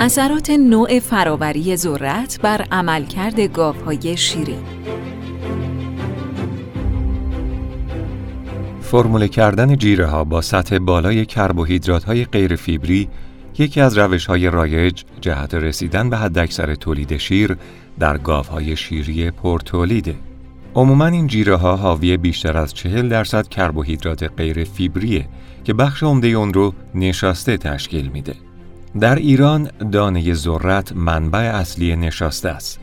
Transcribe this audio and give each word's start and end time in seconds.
اثرات 0.00 0.50
نوع 0.50 0.98
فراوری 1.00 1.76
ذرت 1.76 2.38
بر 2.42 2.66
عملکرد 2.72 3.40
گاوهای 3.40 4.16
شیری 4.16 4.56
فرموله 8.80 9.28
کردن 9.28 9.76
جیره 9.76 10.06
ها 10.06 10.24
با 10.24 10.40
سطح 10.40 10.78
بالای 10.78 11.26
کربوهیدرات 11.26 12.04
های 12.04 12.24
غیر 12.24 12.56
فیبری 12.56 13.08
یکی 13.58 13.80
از 13.80 13.98
روش 13.98 14.26
های 14.26 14.50
رایج 14.50 15.02
جهت 15.20 15.54
رسیدن 15.54 16.10
به 16.10 16.16
حداکثر 16.16 16.74
تولید 16.74 17.16
شیر 17.16 17.56
در 17.98 18.18
گاوهای 18.18 18.76
شیری 18.76 19.30
پرتولیده. 19.30 20.14
عموما 20.74 21.06
این 21.06 21.26
جیره 21.26 21.56
ها 21.56 21.76
حاوی 21.76 22.16
بیشتر 22.16 22.56
از 22.56 22.74
چهل 22.74 23.08
درصد 23.08 23.48
کربوهیدرات 23.48 24.30
غیر 24.36 24.64
فیبریه 24.64 25.28
که 25.64 25.74
بخش 25.74 26.02
عمده 26.02 26.28
اون 26.28 26.54
رو 26.54 26.74
نشاسته 26.94 27.56
تشکیل 27.56 28.08
میده. 28.08 28.43
در 29.00 29.14
ایران 29.14 29.70
دانه 29.92 30.34
ذرت 30.34 30.92
منبع 30.96 31.38
اصلی 31.38 31.96
نشاسته 31.96 32.48
است. 32.48 32.80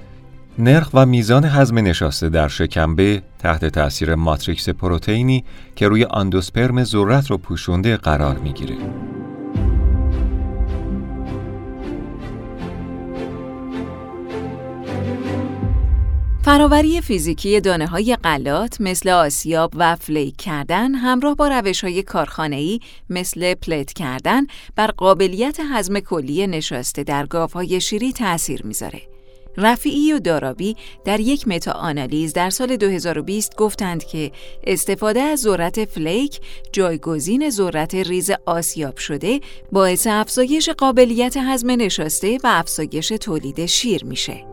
نرخ 0.59 0.89
و 0.93 1.05
میزان 1.05 1.45
هضم 1.45 1.77
نشاسته 1.79 2.29
در 2.29 2.47
شکمبه 2.47 3.21
تحت 3.39 3.65
تاثیر 3.65 4.15
ماتریکس 4.15 4.69
پروتئینی 4.69 5.43
که 5.75 5.87
روی 5.87 6.07
اندوسپرم 6.13 6.83
ذرت 6.83 7.31
رو 7.31 7.37
پوشونده 7.37 7.97
قرار 7.97 8.37
می‌گیره. 8.37 8.75
فراوری 16.51 17.01
فیزیکی 17.01 17.61
دانه 17.61 17.87
های 17.87 18.15
غلات 18.23 18.81
مثل 18.81 19.09
آسیاب 19.09 19.71
و 19.75 19.95
فلیک 19.95 20.37
کردن 20.37 20.95
همراه 20.95 21.35
با 21.35 21.47
روش 21.47 21.83
های 21.83 22.03
کارخانه‌ای 22.03 22.79
مثل 23.09 23.53
pellet 23.53 23.93
کردن 23.93 24.47
بر 24.75 24.87
قابلیت 24.87 25.57
هضم 25.71 25.99
کلی 25.99 26.47
نشاسته 26.47 27.03
در 27.03 27.25
گاوهای 27.25 27.81
شیری 27.81 28.13
تأثیر 28.13 28.65
می‌ذاره. 28.65 29.01
رفیعی 29.57 30.13
و 30.13 30.19
دارابی 30.19 30.75
در 31.05 31.19
یک 31.19 31.47
متا 31.47 31.71
آنالیز 31.71 32.33
در 32.33 32.49
سال 32.49 32.75
2020 32.77 33.55
گفتند 33.55 34.03
که 34.03 34.31
استفاده 34.63 35.21
از 35.21 35.39
ذرت 35.39 35.85
flake 35.85 36.39
جایگزین 36.71 37.49
ذرت 37.49 37.95
ریز 37.95 38.31
آسیاب 38.45 38.97
شده 38.97 39.39
باعث 39.71 40.07
افزایش 40.07 40.69
قابلیت 40.69 41.37
هضم 41.37 41.71
نشاسته 41.71 42.37
و 42.43 42.47
افزایش 42.47 43.07
تولید 43.07 43.65
شیر 43.65 44.05
میشه. 44.05 44.50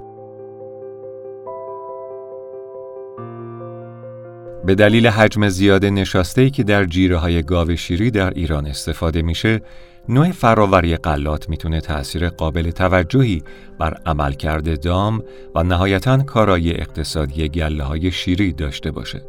به 4.69 4.75
دلیل 4.75 5.07
حجم 5.07 5.49
زیاد 5.49 5.85
نشاسته 5.85 6.51
که 6.51 6.63
در 6.63 6.85
جیره 6.85 7.17
های 7.17 7.43
گاو 7.43 7.77
شیری 7.77 8.11
در 8.11 8.31
ایران 8.31 8.67
استفاده 8.67 9.23
میشه، 9.23 9.61
نوع 10.09 10.31
فراوری 10.31 10.97
قلات 10.97 11.49
می‌تونه 11.49 11.81
تأثیر 11.81 12.29
قابل 12.29 12.71
توجهی 12.71 13.43
بر 13.79 13.95
عملکرد 14.07 14.83
دام 14.83 15.23
و 15.55 15.63
نهایتا 15.63 16.19
کارایی 16.19 16.73
اقتصادی 16.73 17.49
گله 17.49 17.85
های 17.85 18.11
شیری 18.11 18.53
داشته 18.53 18.91
باشه. 18.91 19.23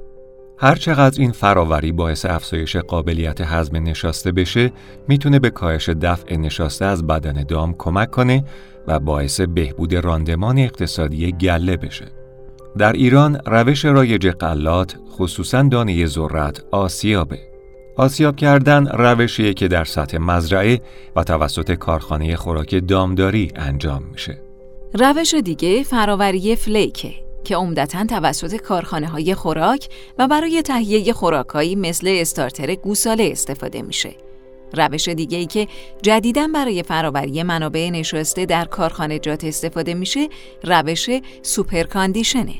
هرچقدر 0.58 1.22
این 1.22 1.32
فراوری 1.32 1.92
باعث 1.92 2.26
افزایش 2.26 2.76
قابلیت 2.76 3.42
هضم 3.42 3.78
نشاسته 3.78 4.32
بشه، 4.32 4.72
می‌تونه 5.08 5.40
به 5.40 5.50
کاهش 5.50 5.90
دفع 5.90 6.36
نشاسته 6.36 6.86
از 6.86 7.08
بدن 7.08 7.44
دام 7.44 7.76
کمک 7.78 8.12
کنه 8.12 8.44
و 8.88 9.00
باعث 9.00 9.42
بهبود 9.42 9.94
راندمان 9.94 10.58
اقتصادی 10.58 11.32
گله 11.32 11.78
بشه. 11.78 12.19
در 12.78 12.94
ایران 12.94 13.40
روش 13.46 13.86
رایج 13.86 14.28
قلات 14.28 14.96
خصوصا 15.12 15.62
دانه 15.62 16.06
ذرت 16.06 16.64
آسیابه. 16.72 17.40
آسیاب 17.98 18.36
کردن 18.36 18.88
روشیه 18.88 19.54
که 19.54 19.68
در 19.68 19.86
سطح 19.86 20.18
مزرعه 20.18 20.82
و 21.16 21.24
توسط 21.24 21.72
کارخانه 21.72 22.36
خوراک 22.36 22.88
دامداری 22.88 23.52
انجام 23.56 24.04
میشه. 24.12 24.42
روش 24.94 25.34
دیگه 25.34 25.84
فراوری 25.84 26.56
فلیکه 26.56 27.14
که 27.44 27.56
عمدتا 27.56 28.06
توسط 28.06 28.56
کارخانه 28.56 29.08
های 29.08 29.36
خوراک 29.36 29.90
و 30.18 30.28
برای 30.28 30.62
تهیه 30.62 31.14
خوراکایی 31.14 31.76
مثل 31.76 32.08
استارتر 32.22 32.76
گوساله 32.76 33.30
استفاده 33.32 33.82
میشه. 33.82 34.29
روش 34.74 35.08
دیگه 35.08 35.38
ای 35.38 35.46
که 35.46 35.68
جدیداً 36.02 36.48
برای 36.54 36.84
فراوری 36.84 37.44
منابع 37.44 37.90
نشسته 37.90 38.46
در 38.46 38.66
کارخانجات 38.66 39.44
استفاده 39.44 39.94
میشه 39.94 40.30
روش 40.64 41.10
super 41.42 41.77
condition 41.77 42.41
ه. 42.41 42.56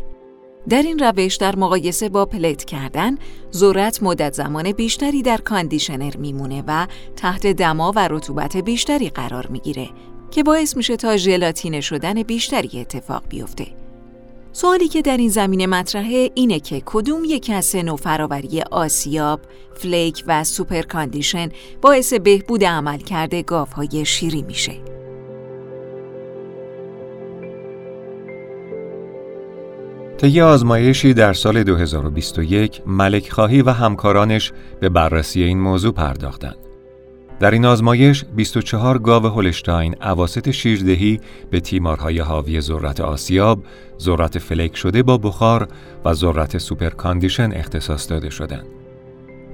در 0.70 0.82
این 0.82 1.00
روش 1.00 1.36
در 1.36 1.56
مقایسه 1.56 2.10
با 2.10 2.26
pellet 2.26 2.66
کردن 2.66 3.18
ذرت 3.54 4.04
مدت 4.04 4.34
زمان 4.34 4.72
بیشتری 4.72 5.22
در 5.22 5.38
conditioner 5.38 6.18
میمونه 6.18 6.64
و 6.68 6.88
تحت 7.16 7.48
دما 7.48 7.94
و 7.96 8.08
رطوبت 8.12 8.58
بیشتری 8.58 9.10
قرار 9.10 9.48
می‌گیره 9.48 9.90
که 10.32 10.44
باعث 10.44 10.78
میشه 10.78 10.96
تا 10.96 11.18
ژلاتین 11.18 11.82
شدن 11.82 12.24
بیشتری 12.24 12.80
اتفاق 12.80 13.24
بیفته. 13.30 13.68
سوالی 14.52 14.88
که 14.88 15.02
در 15.02 15.18
این 15.18 15.30
زمینه 15.30 15.68
مطرحه 15.68 16.32
اینه 16.36 16.60
که 16.60 16.82
کدوم 16.86 17.24
یک 17.26 17.52
از 17.54 17.66
سه 17.66 17.96
فراوری 17.96 18.62
آسیاب، 18.62 19.40
flake 19.74 20.24
و 20.28 20.44
super 20.44 20.82
condition 20.82 21.50
باعث 21.82 22.14
بهبود 22.14 22.64
عملکرد 22.64 23.36
گاوهای 23.36 24.06
شیری 24.06 24.42
میشه. 24.42 24.74
طی 30.18 30.42
آزمایشی 30.42 31.14
در 31.14 31.34
سال 31.34 31.64
2021 31.64 32.82
ملک 32.86 33.30
خواهی 33.30 33.62
و 33.62 33.70
همکارانش 33.70 34.52
به 34.80 34.90
بررسی 34.90 35.44
این 35.44 35.60
موضوع 35.60 35.94
پرداختند. 35.94 36.69
در 37.40 37.52
این 37.52 37.66
آزمایش 37.66 38.26
24 38.36 38.98
گاو 38.98 39.26
هولشتاین 39.26 39.96
اواسط 40.04 40.52
شیردهی 40.52 41.20
به 41.52 41.60
تیمارهای 41.60 42.20
حاوی 42.20 42.62
ذرت 42.62 43.02
آسیاب، 43.02 43.64
ذرت 44.00 44.40
flake 44.40 44.76
شده 44.76 45.04
با 45.04 45.18
بخار 45.18 45.68
و 46.06 46.14
ذرت 46.14 46.58
super 46.58 46.90
condition 46.90 47.52
اختصاص 47.52 48.10
داده 48.10 48.30
شدند. 48.30 48.66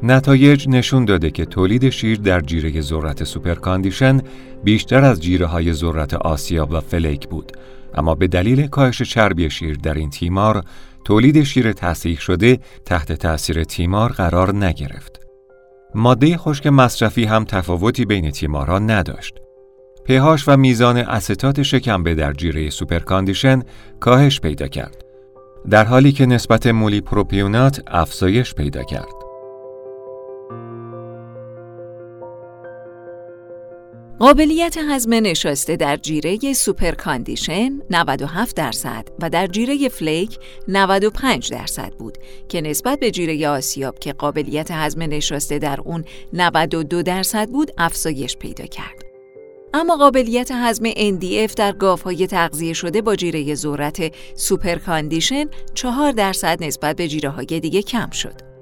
نتایج 0.03 0.69
نشون 0.69 1.06
داده 1.06 1.31
که 1.31 1.46
تولید 1.46 1.90
شیر 1.90 2.18
در 2.18 2.41
جیره 2.41 2.81
ذرت 2.81 3.23
super 3.24 3.56
condition 3.56 4.22
بیشتر 4.63 5.03
از 5.03 5.22
جیره 5.22 5.46
های 5.46 5.73
ذرت 5.73 6.13
آسیاب 6.13 6.72
و 6.72 6.79
flake 6.80 7.28
بود 7.28 7.52
اما 7.94 8.16
به 8.16 8.28
دلیل 8.28 8.67
کاهش 8.67 9.02
چربی 9.02 9.50
شیر 9.50 9.75
در 9.75 9.94
این 9.94 10.09
تیمار 10.09 10.63
تولید 11.03 11.44
شیر 11.44 11.73
تصحیح 11.74 12.20
شده 12.19 12.59
تحت 12.85 13.12
تأثیر 13.12 13.63
تیمار 13.63 14.12
قرار 14.12 14.56
نگرفت. 14.56 15.25
ماده 15.96 16.38
خشک 16.38 16.68
مصرفی 16.68 17.24
هم 17.24 17.46
تفاوتی 17.46 18.06
بین 18.06 18.32
تیمارها 18.32 18.80
نداشت. 18.80 19.36
pH 20.06 20.48
و 20.48 20.58
میزان 20.58 20.98
استات 20.98 21.62
شکمبه 21.62 22.16
در 22.16 22.34
جیره 22.34 22.70
super 22.70 23.03
condition 23.03 23.64
کاهش 24.00 24.40
پیدا 24.40 24.68
کرد. 24.68 25.06
در 25.70 25.86
حالی 25.86 26.12
که 26.12 26.26
نسبت 26.26 26.68
مولی 26.68 27.02
پروپیونات 27.02 27.84
افزایش 27.88 28.54
پیدا 28.54 28.84
کرد. 28.84 29.25
قابلیت 34.20 34.78
هضم 34.78 35.14
نشاسته 35.14 35.76
در 35.76 35.98
جیره 35.98 36.53
super 36.53 36.92
condition 36.92 37.80
97 37.90 38.56
درصد 38.56 39.08
و 39.22 39.30
در 39.30 39.48
جیره 39.48 39.90
flake 39.90 40.40
95 40.68 41.52
درصد 41.52 41.94
بود 41.94 42.18
که 42.50 42.62
نسبت 42.62 43.00
به 43.00 43.12
جیره 43.12 43.50
آسیاب 43.50 44.00
که 44.00 44.14
قابلیت 44.14 44.72
هضم 44.72 45.02
نشاسته 45.02 45.59
در 45.59 45.81
اون 45.81 46.06
92 46.34 47.02
درصد 47.02 47.50
بود 47.50 47.72
افزایش 47.78 48.38
پیدا 48.38 48.66
کرد. 48.66 49.03
اما 49.74 49.96
قابلیت 49.96 50.52
هضم 50.52 50.92
NDF 50.92 51.53
در 51.53 51.72
گاوهای 51.72 52.28
تغذیه 52.28 52.74
شده 52.74 53.02
با 53.02 53.16
جیره 53.16 53.56
ذرت 53.56 54.12
super 54.36 54.76
condition 54.76 55.46
4 55.74 56.12
درصد 56.12 56.64
نسبت 56.64 56.96
به 56.96 57.08
جیره 57.08 57.30
های 57.30 57.46
دیگه 57.46 57.82
کم 57.82 58.09
شد. 58.09 58.55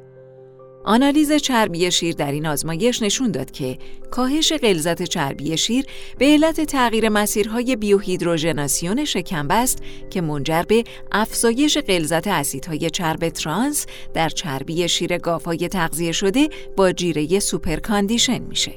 آنالیز 0.84 1.34
چربی 1.34 1.92
شیر 1.92 2.16
در 2.16 2.32
این 2.32 2.46
آزمایش 2.46 3.02
نشون 3.02 3.32
داد 3.32 3.52
که 3.52 3.78
کاهش 4.12 4.54
غلظت 4.54 5.04
چربی 5.04 5.58
شیر 5.58 5.86
به 6.18 6.26
علت 6.26 6.62
تغییر 6.62 7.10
مسیرهای 7.10 7.76
بیوهیدروژناسیون 7.76 9.06
شکمبه 9.06 9.54
است 9.54 9.80
که 10.10 10.22
منجر 10.22 10.64
به 10.64 10.84
افزایش 11.12 11.78
غلظت 11.78 12.28
اسیدهای 12.28 12.90
چرب 12.90 13.30
ترانس 13.30 13.86
در 14.14 14.30
چربی 14.30 14.90
شیر 14.90 15.18
گاوهای 15.18 15.68
تغذیه 15.68 16.12
شده 16.12 16.50
با 16.78 16.92
جیره 16.92 17.40
super 17.40 17.75
condition 17.75 18.40
میشه. 18.40 18.72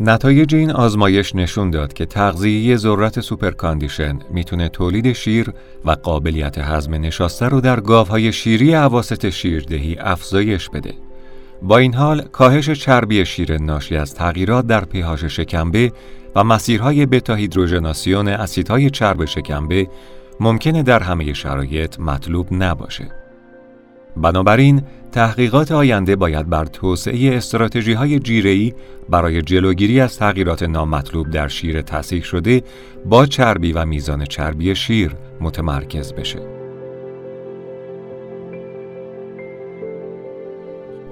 نتایج 0.00 0.54
این 0.54 0.70
آزمایش 0.70 1.34
نشون 1.34 1.70
داد 1.70 1.92
که 1.92 2.06
تغذیه 2.06 2.76
ذرت 2.76 3.20
super 3.20 3.55
condition 3.55 4.18
می‌تونه 4.30 4.68
تولید 4.68 5.12
شیر 5.12 5.52
و 5.84 5.90
قابلیت 5.90 6.58
هضم 6.58 6.94
نشاسته 6.94 7.46
رو 7.46 7.60
در 7.60 7.80
گاوهای 7.80 8.32
شیری 8.32 8.72
اواسط 8.72 9.30
شیردهی 9.30 9.96
افزایش 9.98 10.70
بده. 10.70 10.94
با 11.64 11.78
این 11.78 11.94
حال 11.94 12.22
کاهش 12.22 12.70
چربی 12.70 13.24
شیر 13.26 13.58
ناشی 13.58 13.96
از 13.96 14.14
تغییرات 14.14 14.66
در 14.66 14.84
پیهاش 14.84 15.24
شکمبه 15.24 15.92
و 16.36 16.44
مسیرهای 16.44 17.06
بتا 17.06 17.34
هیدروژناسیون 17.34 18.28
اسیدهای 18.28 18.90
چرب 18.90 19.24
شکمبه 19.24 19.88
ممکنه 20.40 20.82
در 20.82 21.02
همه 21.02 21.32
شرایط 21.32 22.00
مطلوب 22.00 22.46
نباشه. 22.50 23.08
بنابراین 24.16 24.82
تحقیقات 25.12 25.72
آینده 25.72 26.16
باید 26.16 26.48
بر 26.48 26.64
توسعه 26.64 27.36
استراتژی 27.36 27.92
های 27.92 28.18
جیره‌ای 28.18 28.72
برای 29.10 29.42
جلوگیری 29.42 30.00
از 30.00 30.18
تغییرات 30.18 30.62
نامطلوب 30.62 31.30
در 31.30 31.48
شیر 31.48 31.82
تصیح 31.82 32.22
شده 32.22 32.62
با 33.06 33.26
چربی 33.26 33.72
و 33.72 33.84
میزان 33.84 34.24
چربی 34.24 34.74
شیر 34.74 35.14
متمرکز 35.40 36.12
بشه. 36.12 36.63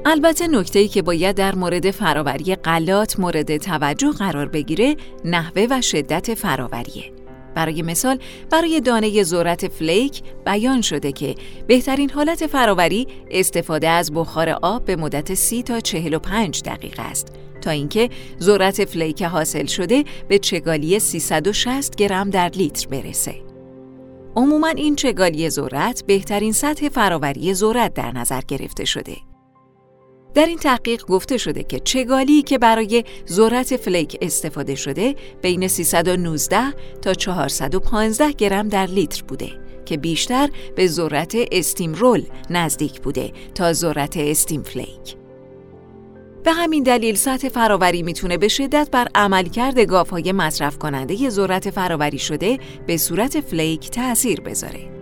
البته 0.04 0.46
نکته 0.46 0.78
ای 0.78 0.88
که 0.88 1.02
باید 1.02 1.36
در 1.36 1.54
مورد 1.54 1.90
فراوری 1.90 2.54
غلات 2.56 3.20
مورد 3.20 3.56
توجه 3.56 4.10
قرار 4.10 4.48
بگیره 4.48 4.96
نحوه 5.24 5.66
و 5.70 5.80
شدت 5.80 6.34
فراوریه. 6.34 7.12
برای 7.54 7.82
مثال 7.82 8.18
برای 8.50 8.80
دانه 8.80 9.22
ذرت 9.22 9.68
فلیک 9.68 10.22
بیان 10.46 10.80
شده 10.80 11.12
که 11.12 11.34
بهترین 11.66 12.10
حالت 12.10 12.46
فراوری 12.46 13.06
استفاده 13.30 13.88
از 13.88 14.12
بخار 14.12 14.48
آب 14.48 14.84
به 14.84 14.96
مدت 14.96 15.34
30 15.34 15.62
تا 15.62 15.80
45 15.80 16.62
دقیقه 16.62 17.02
است 17.02 17.28
تا 17.60 17.70
اینکه 17.70 18.10
ذرت 18.40 18.84
فلیک 18.84 19.22
حاصل 19.22 19.66
شده 19.66 20.04
به 20.28 20.38
چگالی 20.38 20.98
360 20.98 21.94
گرم 21.94 22.30
در 22.30 22.48
لیتر 22.48 22.88
برسه. 22.88 23.34
عموما 24.36 24.68
این 24.68 24.96
چگالی 24.96 25.50
ذرت 25.50 26.04
بهترین 26.06 26.52
سطح 26.52 26.88
فراوری 26.88 27.54
ذرت 27.54 27.94
در 27.94 28.12
نظر 28.12 28.40
گرفته 28.48 28.84
شده. 28.84 29.31
در 30.34 30.46
این 30.46 30.58
تحقیق 30.58 31.06
گفته 31.06 31.36
شده 31.36 31.62
که 31.62 31.80
چگالی 31.80 32.42
که 32.42 32.58
برای 32.58 33.04
ذرت 33.28 33.76
flake 33.76 34.18
استفاده 34.20 34.74
شده 34.74 35.14
بین 35.42 35.68
319 35.68 36.72
تا 37.02 37.14
415 37.14 38.32
گرم 38.32 38.68
در 38.68 38.86
لیتر 38.86 39.22
بوده 39.28 39.50
که 39.84 39.96
بیشتر 39.96 40.48
به 40.76 40.86
ذرت 40.86 41.36
steam 41.52 41.94
roll 41.94 42.22
نزدیک 42.50 43.00
بوده 43.00 43.32
تا 43.54 43.72
ذرت 43.72 44.16
steam 44.16 44.62
flake. 44.62 45.16
به 46.44 46.52
همین 46.52 46.82
دلیل 46.82 47.14
سطح 47.14 47.48
فراوری 47.48 48.02
می‌تونه 48.02 48.38
به 48.38 48.48
شدت 48.48 48.88
بر 48.92 49.08
عملکرد 49.14 49.78
گاوهای 49.78 50.32
مصرف 50.32 50.78
کننده 50.78 51.30
ذرت 51.30 51.70
فراوری 51.70 52.18
شده 52.18 52.58
به 52.86 52.96
صورت 52.96 53.40
flake 53.40 53.90
تأثیر 53.90 54.40
بذاره. 54.40 55.01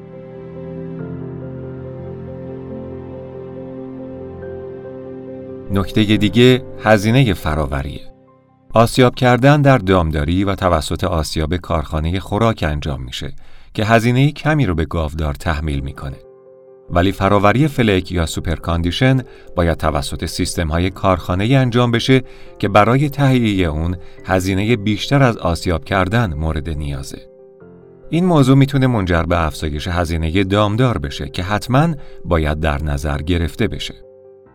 نکته 5.71 6.17
دیگه 6.17 6.63
هزینه 6.85 7.35
فراوریه. 7.35 8.01
آسیاب 8.75 9.15
کردن 9.15 9.63
در 9.63 9.79
دامداری 9.79 10.45
و 10.45 10.55
توسط 10.55 11.05
آسیاب 11.05 11.57
کارخانه 11.57 12.21
خوراک 12.21 12.65
انجام 12.69 13.03
میشه 13.03 13.33
که 13.75 13.85
هزینه 13.85 14.33
کمی 14.33 14.67
رو 14.67 14.75
به 14.75 14.85
گاودار 14.85 15.35
تحمیل 15.35 15.81
می‌کنه. 15.81 16.17
ولی 16.91 17.13
فراوری 17.13 17.69
flake 17.69 18.13
یا 18.13 18.27
super 18.27 18.55
condition 18.55 19.23
باید 19.57 19.79
توسط 19.79 20.25
سیستم 20.25 20.69
های 20.69 20.91
کارخانه 20.91 21.45
انجام 21.45 21.91
بشه 21.91 22.23
که 22.59 22.69
برای 22.69 23.09
تهیه 23.09 23.67
اون 23.67 23.97
هزینه 24.25 24.77
بیشتر 24.77 25.23
از 25.23 25.37
آسیاب 25.37 25.85
کردن 25.85 26.35
مورد 26.35 26.71
نیازه. 26.71 27.19
این 28.11 28.25
موضوع 28.25 28.57
می‌تونه 28.57 28.87
منجر 28.87 29.23
به 29.23 29.47
افزایش 29.47 29.89
هزینه 29.89 30.45
دامدار 30.45 30.99
بشه 30.99 31.29
که 31.29 31.43
حتما 31.43 31.95
باید 32.25 32.61
در 32.61 32.83
نظر 32.83 33.19
گرفته 33.19 33.69
بشه. 33.69 34.10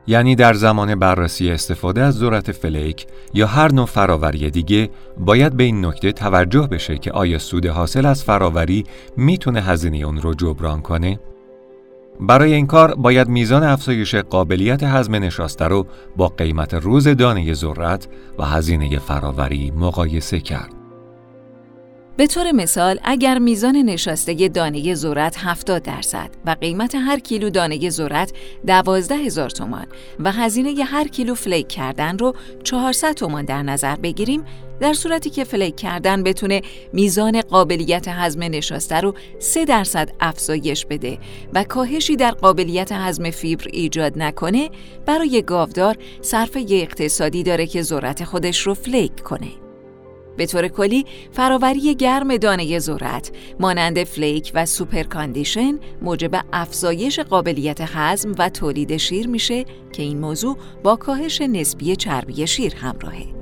یعنی 0.07 0.35
در 0.35 0.53
زمان 0.53 0.95
بررسی 0.95 1.51
استفاده 1.51 2.01
از 2.01 2.15
ذرت 2.15 2.51
فلیک 2.51 3.07
یا 3.33 3.47
هر 3.47 3.71
نوع 3.71 3.85
فراوری 3.85 4.49
دیگه 4.49 4.89
باید 5.17 5.57
به 5.57 5.63
این 5.63 5.85
نکته 5.85 6.11
توجه 6.11 6.67
بشه 6.67 6.97
که 6.97 7.11
آیا 7.11 7.39
سود 7.39 7.65
حاصل 7.65 8.05
از 8.05 8.23
فراوری 8.23 8.83
می‌تونه 9.17 9.61
هزینه 9.61 9.97
اون 9.97 10.21
رو 10.21 10.33
جبران 10.33 10.81
کنه؟ 10.81 11.19
برای 12.19 12.53
این 12.53 12.67
کار 12.67 12.95
باید 12.95 13.27
میزان 13.27 13.63
افزایش 13.63 14.15
قابلیت 14.15 14.83
هضم 14.83 15.15
نشاسته 15.15 15.65
رو 15.65 15.87
با 16.17 16.27
قیمت 16.27 16.73
روز 16.73 17.07
دانه 17.07 17.53
ذرت 17.53 18.07
و 18.39 18.45
هزینه 18.45 18.99
فراوری 18.99 19.71
مقایسه 19.71 20.39
کرد. 20.39 20.74
به 22.17 22.27
طور 22.27 22.51
مثال 22.51 22.99
اگر 23.03 23.39
میزان 23.39 23.75
نشاسته 23.75 24.47
دانه 24.47 24.95
ذرت 24.95 25.37
70 25.39 25.83
درصد 25.83 26.29
و 26.45 26.55
قیمت 26.61 26.95
هر 26.95 27.19
کیلو 27.19 27.49
دانه 27.49 27.89
ذرت 27.89 28.33
12 28.67 29.15
هزار 29.15 29.49
تومان 29.49 29.87
و 30.19 30.31
هزینه 30.31 30.83
هر 30.83 31.07
کیلو 31.07 31.35
flake 31.35 31.67
کردن 31.67 32.17
رو 32.17 32.35
400 32.63 33.13
تومان 33.13 33.45
در 33.45 33.63
نظر 33.63 33.95
بگیریم 33.95 34.43
در 34.79 34.93
صورتی 34.93 35.29
که 35.29 35.43
flake 35.43 35.75
کردن 35.75 36.23
بتونه 36.23 36.61
میزان 36.93 37.41
قابلیت 37.41 38.07
هضم 38.07 38.43
نشاسته 38.43 38.99
رو 38.99 39.13
3 39.39 39.65
درصد 39.65 40.11
افزایش 40.19 40.85
بده 40.85 41.17
و 41.53 41.63
کاهشی 41.63 42.15
در 42.15 42.31
قابلیت 42.31 42.91
هضم 42.91 43.31
فیبر 43.31 43.65
ایجاد 43.73 44.17
نکنه 44.17 44.69
برای 45.05 45.41
گاودار 45.41 45.97
صرفه 46.21 46.65
اقتصادی 46.69 47.43
داره 47.43 47.67
که 47.67 47.81
ذرت 47.81 48.23
خودش 48.23 48.67
رو 48.67 48.73
flake 48.73 49.19
کنه. 49.19 49.64
به 50.37 50.45
طور 50.45 50.67
کلی 50.67 51.05
فراوری 51.31 51.95
گرم 51.95 52.37
دانه 52.37 52.79
ذرت 52.79 53.31
مانند 53.59 54.03
flake 54.03 54.51
و 54.55 54.65
super 54.65 55.03
condition 55.03 55.79
موجب 56.01 56.31
افزایش 56.53 57.19
قابلیت 57.19 57.81
هضم 57.81 58.35
و 58.37 58.49
تولید 58.49 58.97
شیر 58.97 59.27
میشه 59.27 59.65
که 59.93 60.03
این 60.03 60.19
موضوع 60.19 60.57
با 60.83 60.95
کاهش 60.95 61.41
نسبی 61.41 61.95
چربی 61.95 62.47
شیر 62.47 62.75
همراهه. 62.75 63.35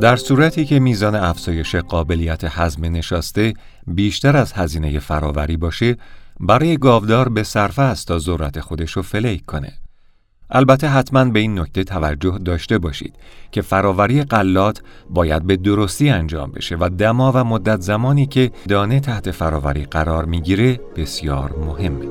در 0.00 0.16
صورتی 0.16 0.64
که 0.64 0.80
میزان 0.80 1.14
افزایش 1.14 1.74
قابلیت 1.74 2.44
هضم 2.44 2.84
نشاسته 2.84 3.54
بیشتر 3.86 4.36
از 4.36 4.52
هزینه 4.52 4.98
فراوری 4.98 5.56
باشه، 5.56 5.96
برای 6.40 6.76
گاودار 6.76 7.28
به 7.28 7.42
صرفه 7.42 7.82
است 7.82 8.08
تا 8.08 8.18
ذرت 8.18 8.60
خودش 8.60 8.92
رو 8.92 9.02
فلیک 9.02 9.44
کنه. 9.44 9.72
البته 10.54 10.88
حتما 10.88 11.24
به 11.24 11.40
این 11.40 11.58
نکته 11.58 11.84
توجه 11.84 12.38
داشته 12.44 12.78
باشید 12.78 13.14
که 13.52 13.62
فراوری 13.62 14.22
قلات 14.22 14.82
باید 15.10 15.42
به 15.42 15.56
درستی 15.56 16.10
انجام 16.10 16.50
بشه 16.52 16.76
و 16.80 16.90
دما 16.98 17.32
و 17.34 17.44
مدت 17.44 17.80
زمانی 17.80 18.26
که 18.26 18.50
دانه 18.68 19.00
تحت 19.00 19.30
فراوری 19.30 19.84
قرار 19.84 20.24
می‌گیره 20.24 20.80
بسیار 20.96 21.54
مهمه. 21.66 22.06